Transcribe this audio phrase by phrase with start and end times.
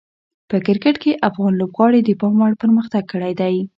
[0.49, 3.55] په کرکټ کې افغان لوبغاړي د پام وړ پرمختګ کړی دی.